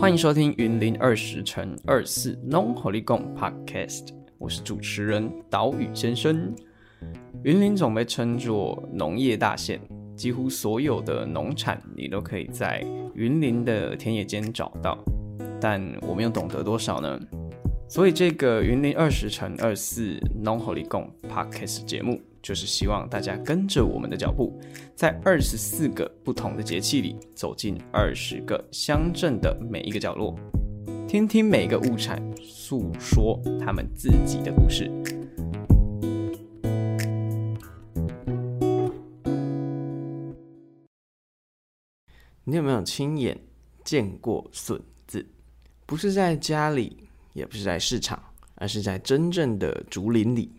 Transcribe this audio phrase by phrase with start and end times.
[0.00, 6.54] 欢迎收听云林二十乘二四农火力共 Podcast，我是主持人岛屿先生。
[7.42, 9.80] 云林总被称作农业大县，
[10.14, 12.86] 几乎所有的农产你都可以在
[13.16, 14.96] 云林的田野间找到，
[15.60, 17.18] 但我们又懂得多少呢？
[17.88, 22.20] 所以这个云林二十乘二四农火力共 Podcast 节目。
[22.42, 24.58] 就是希望大家跟着我们的脚步，
[24.94, 30.34] 在二十四个不同的节气里，走进二十个乡镇的每一个角落，
[31.06, 34.90] 听听每个物产诉说他们自己的故事。
[42.44, 43.38] 你有没有亲眼
[43.84, 45.26] 见过笋子？
[45.84, 46.96] 不是在家里，
[47.34, 48.22] 也不是在市场，
[48.54, 50.50] 而是在真正的竹林里。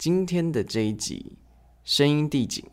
[0.00, 1.36] 今天的这一集
[1.84, 2.64] 声音地景，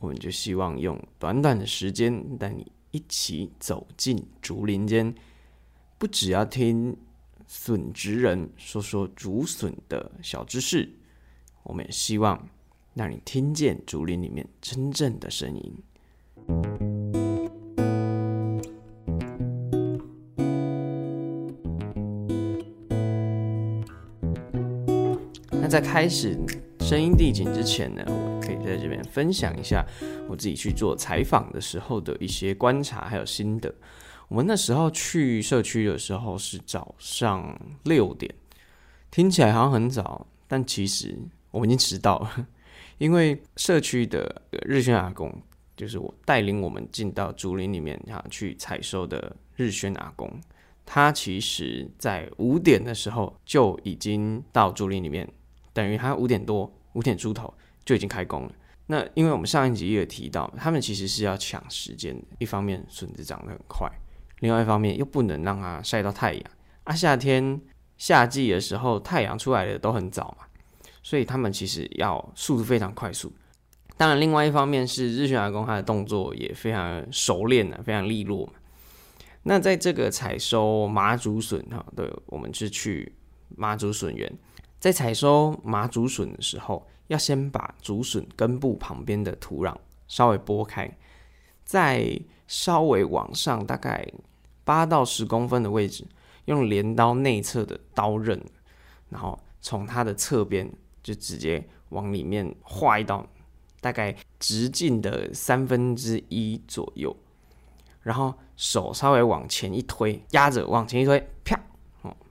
[0.00, 5.14] 我们就希望用短短的时间带你一起走进竹林间，
[5.98, 6.96] 不只要听
[7.46, 10.90] 笋职人说说竹笋的小知识，
[11.62, 12.48] 我们也希望
[12.94, 15.72] 让你听见竹林里面真正的声音。
[25.52, 26.36] 那在开始。
[26.84, 29.82] 声音地景之前呢，我可以在这边分享一下
[30.28, 33.74] 我自己去做采访的时候的一些观察还有心得。
[34.28, 38.32] 我们那时候去社区的时候是早上六点，
[39.10, 41.18] 听起来好像很早，但其实
[41.50, 42.46] 我们已经迟到了，
[42.98, 45.34] 因为社区的日宣阿公
[45.74, 50.30] 就是我带领我们进到竹林里面啊去采收的日宣阿公，
[50.84, 55.26] 他其实在五点的时候就已经到竹林里面。
[55.74, 57.52] 等于他五点多、五点出头
[57.84, 58.52] 就已经开工了。
[58.86, 62.26] 那因为我们上一集也有提到，他们其实是要抢时间的。
[62.38, 63.90] 一方面笋子长得很快，
[64.40, 66.42] 另外一方面又不能让它晒到太阳。
[66.84, 67.60] 啊，夏天
[67.96, 70.46] 夏季的时候太阳出来的都很早嘛，
[71.02, 73.32] 所以他们其实要速度非常快速。
[73.96, 78.52] 当然，另外一方面是日全阿公他的动作也非常熟练的，非常利落嘛。
[79.44, 83.14] 那在这个采收麻竹笋哈，对，我们是去
[83.56, 84.30] 麻竹笋园。
[84.84, 89.74] 在采收麻竹笋的时候，要先把竹笋根部旁边的土壤
[90.08, 90.94] 稍微拨开，
[91.64, 94.06] 再稍微往上大概
[94.62, 96.06] 八到十公分的位置，
[96.44, 98.38] 用镰刀内侧的刀刃，
[99.08, 100.70] 然后从它的侧边
[101.02, 103.26] 就直接往里面划一刀，
[103.80, 107.16] 大概直径的三分之一左右，
[108.02, 111.26] 然后手稍微往前一推，压着往前一推，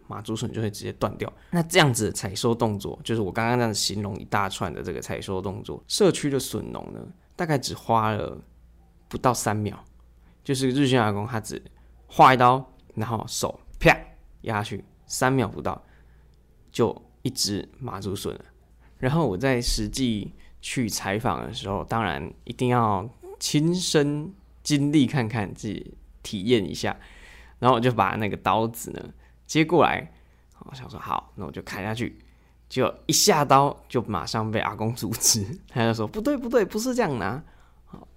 [0.07, 1.31] 马竹笋就会直接断掉。
[1.51, 5.83] 那这样子的采收动作，就是我刚刚这样形容一大串的这个采收动作。
[5.87, 6.99] 社区的笋农呢，
[7.35, 8.37] 大概只花了
[9.07, 9.77] 不到三秒，
[10.43, 11.61] 就是日宣阿公他只
[12.07, 12.63] 划一刀，
[12.95, 13.97] 然后手啪
[14.41, 15.81] 压下去，三秒不到
[16.71, 18.45] 就一只马竹笋了。
[18.97, 23.09] 然后我在实际去采访的时候，当然一定要
[23.39, 26.97] 亲身经历看看，自己体验一下。
[27.59, 29.01] 然后我就把那个刀子呢。
[29.53, 30.11] 接过来，
[30.61, 32.17] 我想说好，那我就砍下去，
[32.67, 37.39] 就一下刀就马上被阿公阻止， 他就说不对不对，不是这样拿，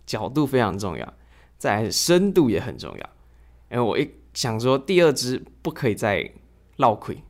[0.07, 1.13] 角度非常重要，
[1.59, 3.11] 再深度也很重要。
[3.71, 6.27] 因为我一想说第二只不可以再
[6.79, 7.23] 绕亏，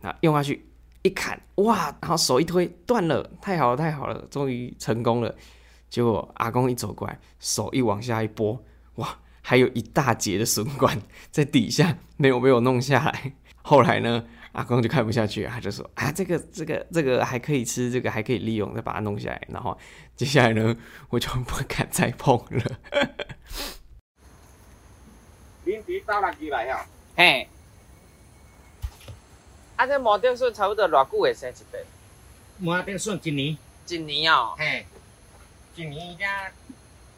[0.00, 0.66] 那用下去
[1.02, 5.36] 一砍，哇，然后手一推断了，太好了太好了，终于成功了。
[5.90, 8.58] 结果阿公一走过来，手一往下一拨，
[8.94, 10.98] 哇，还有一大截的笋管
[11.30, 13.34] 在底下没有被我弄下来。
[13.62, 19.78] 后来呢，阿公就看不下去，他就说：“啊，这个、这个、这个还可以吃，这个还可以利用，再把它弄下来。”然后
[20.16, 20.76] 接下来呢，
[21.10, 22.78] 我就不敢再碰了。
[25.64, 26.86] 林迪倒垃圾来呀？
[27.14, 27.48] 嘿，
[29.76, 31.84] 啊，这毛顶笋差不多偌久会生一遍？
[32.58, 33.56] 毛顶笋一年。
[33.86, 34.54] 一年哦。
[34.56, 34.86] 嘿，
[35.76, 36.52] 一年才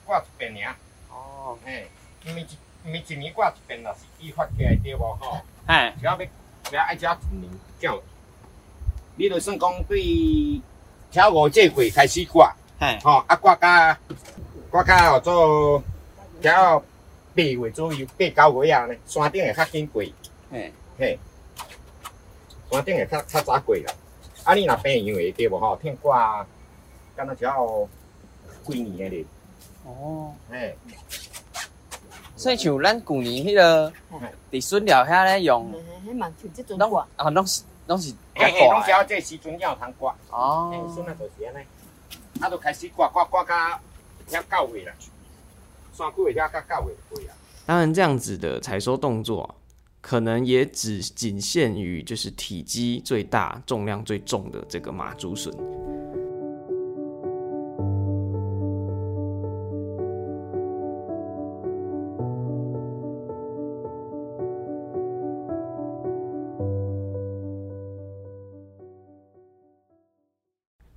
[0.05, 0.75] 挂一遍尔。
[1.09, 1.57] 哦。
[1.65, 1.89] 嘿，
[2.27, 2.49] 因为一、
[2.85, 5.41] 因为一年挂一遍，若是伊发起来对无吼？
[5.67, 6.27] 哎，只要要，
[6.65, 8.01] 只要爱只一年叫，
[9.17, 10.61] 你就算讲对，
[11.11, 13.97] 超五这季开始挂，嘿，吼啊挂到
[14.71, 15.83] 挂到做，
[16.43, 16.79] 超
[17.35, 20.03] 八月左右，八九月啊呢，山顶会较紧过，
[20.51, 21.19] 嘿，嘿，
[22.71, 23.95] 山顶会较较早过啦。
[24.45, 26.45] 啊，你若平阳的对无吼，听挂，
[27.15, 27.89] 敢若只要
[28.65, 29.25] 几年的咧。
[29.85, 30.77] 哦，嘿。
[32.43, 33.93] 所以像咱旧年迄个
[34.51, 35.73] 伫笋寮遐咧用，
[36.77, 40.13] 拢啊拢是拢是嘿嘿，拢是要这时阵要通刮。
[40.31, 41.65] 哦，笋啊就是安尼，
[42.43, 43.55] 啊就开始刮刮刮到
[44.29, 44.93] 遐九月啦，
[45.95, 47.33] 山区会遐到九月过啊。
[47.65, 49.55] 当然，这样子的采收动作
[50.01, 55.55] 可能也只仅限于就是体积最大、重量最重的这个马竹笋。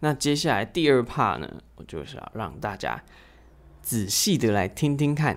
[0.05, 3.03] 那接下来第二 part 呢，我就是要让大家
[3.81, 5.35] 仔细的来听听看，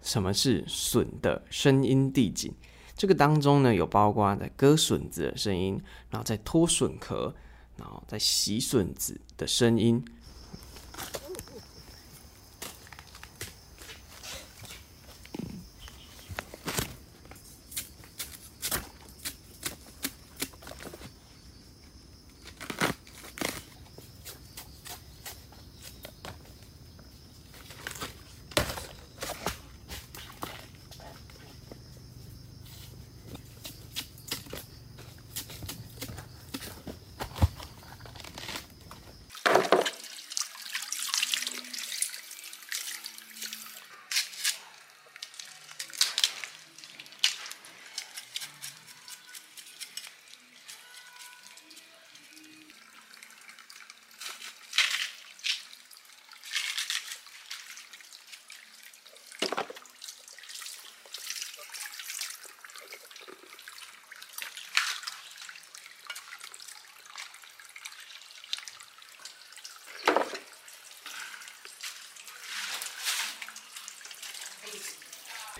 [0.00, 2.54] 什么是笋的声音地景。
[2.94, 7.34] 这个当中呢，有包括在割笋子的声音，然后在脱笋壳，
[7.76, 10.04] 然后在洗笋子的声音。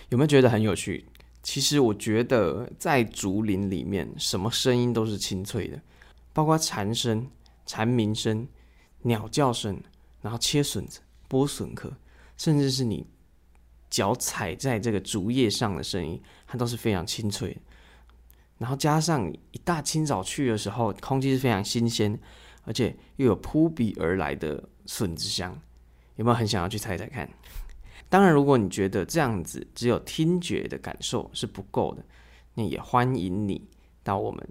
[0.09, 1.05] 有没有觉得很有趣？
[1.41, 5.79] 其实我觉得在竹林里面，什么声音都是清脆的，
[6.33, 7.27] 包括蝉声、
[7.65, 8.47] 蝉鸣声、
[9.03, 9.79] 鸟叫声，
[10.21, 10.99] 然后切笋子、
[11.29, 11.91] 剥笋壳，
[12.35, 13.05] 甚至是你
[13.89, 17.61] 脚踩在这个竹叶上的声音，它都是非常清脆的。
[18.57, 22.17] 然后加上一大清早去的时候，空气是非常新鲜，
[22.63, 25.59] 而且又有扑鼻而来的笋子香，
[26.15, 27.29] 有没有很想要去猜猜看？
[28.07, 32.05] 当然，如果你觉得这样子只有听觉的感受是不够的，
[32.53, 33.67] 那也欢迎你
[34.03, 34.47] 到我们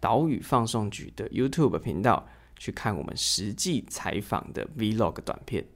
[0.00, 2.26] 岛屿放送局的 YouTube 频道
[2.56, 5.66] 去看我们实际采访的 Vlog 短片。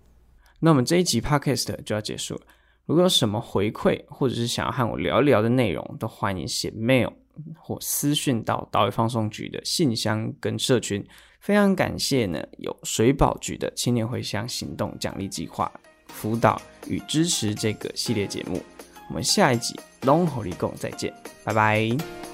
[0.61, 2.41] 那我们这一集 Podcast 就要结束了。
[2.87, 7.13] 如果有什么回馈，或者是想要和我聊一聊的内容，都欢迎写 mail
[7.57, 11.07] 或私讯到岛屿放送局的信箱跟社群。
[11.41, 15.71] 非常感谢呢，有水保局的青年回乡行动奖励计划。
[16.09, 18.63] 辅导与支持这个系列节目，
[19.09, 21.13] 我们下一集 Long Holy Go 再见，
[21.45, 22.28] 拜拜。